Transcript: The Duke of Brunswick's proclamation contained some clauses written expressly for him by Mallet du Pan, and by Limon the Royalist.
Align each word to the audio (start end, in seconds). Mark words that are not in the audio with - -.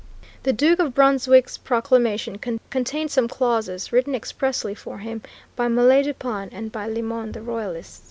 The 0.41 0.51
Duke 0.51 0.79
of 0.79 0.95
Brunswick's 0.95 1.59
proclamation 1.59 2.39
contained 2.71 3.11
some 3.11 3.27
clauses 3.27 3.93
written 3.93 4.15
expressly 4.15 4.73
for 4.73 4.97
him 4.97 5.21
by 5.55 5.67
Mallet 5.67 6.05
du 6.05 6.13
Pan, 6.15 6.49
and 6.51 6.71
by 6.71 6.87
Limon 6.87 7.33
the 7.33 7.41
Royalist. 7.43 7.99